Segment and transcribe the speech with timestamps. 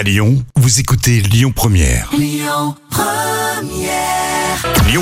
[0.00, 2.08] À Lyon, vous écoutez Lyon Première.
[2.16, 2.74] Lyon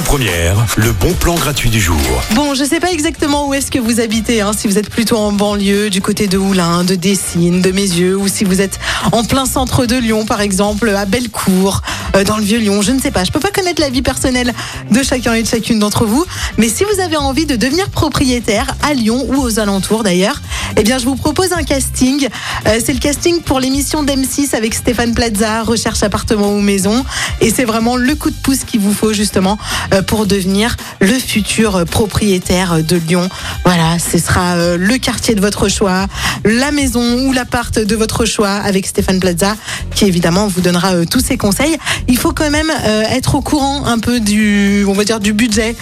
[0.05, 0.67] Première.
[0.77, 1.97] le bon plan gratuit du jour.
[2.33, 5.17] Bon, je sais pas exactement où est-ce que vous habitez, hein, si vous êtes plutôt
[5.17, 8.81] en banlieue, du côté de Oulin, de Dessines, de Mézieux, ou si vous êtes
[9.13, 11.83] en plein centre de Lyon, par exemple, à Bellecour,
[12.17, 13.23] euh, dans le Vieux-Lyon, je ne sais pas.
[13.23, 14.53] Je peux pas connaître la vie personnelle
[14.91, 16.27] de chacun et de chacune d'entre vous,
[16.57, 20.43] mais si vous avez envie de devenir propriétaire à Lyon ou aux alentours d'ailleurs,
[20.77, 22.29] eh bien, je vous propose un casting.
[22.67, 27.05] Euh, c'est le casting pour l'émission d'M6 avec Stéphane Plaza, recherche appartement ou maison.
[27.41, 29.59] Et c'est vraiment le coup de pouce qu'il vous faut justement
[29.95, 33.29] euh, pour devenir le futur propriétaire de Lyon.
[33.65, 36.07] Voilà, ce sera euh, le quartier de votre choix,
[36.45, 39.57] la maison ou l'appart de votre choix avec Stéphane Plaza
[39.95, 41.77] qui évidemment vous donnera tous ses conseils.
[42.09, 42.71] Il faut quand même
[43.11, 45.75] être au courant un peu du, on va dire, du budget